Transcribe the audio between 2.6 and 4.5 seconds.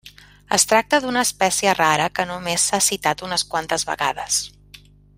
s'ha citat unes quantes vegades.